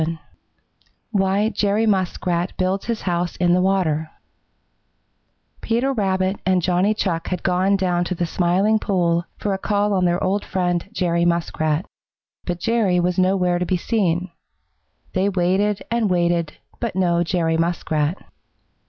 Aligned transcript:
VII 0.01 0.17
WHY 1.11 1.49
JERRY 1.49 1.85
MUSKRAT 1.85 2.53
BUILDS 2.57 2.85
HIS 2.85 3.01
HOUSE 3.03 3.35
IN 3.35 3.53
THE 3.53 3.61
WATER 3.61 4.09
Peter 5.61 5.93
Rabbit 5.93 6.37
and 6.43 6.63
Johnny 6.63 6.95
Chuck 6.95 7.27
had 7.27 7.43
gone 7.43 7.75
down 7.77 8.03
to 8.05 8.15
the 8.15 8.25
Smiling 8.25 8.79
Pool 8.79 9.25
for 9.37 9.53
a 9.53 9.59
call 9.59 9.93
on 9.93 10.05
their 10.05 10.23
old 10.23 10.43
friend, 10.43 10.89
Jerry 10.91 11.23
Muskrat. 11.23 11.85
But 12.45 12.59
Jerry 12.59 12.99
was 12.99 13.19
nowhere 13.19 13.59
to 13.59 13.65
be 13.67 13.77
seen. 13.77 14.31
They 15.13 15.29
waited 15.29 15.83
and 15.91 16.09
waited, 16.09 16.53
but 16.79 16.95
no 16.95 17.23
Jerry 17.23 17.57
Muskrat. 17.57 18.25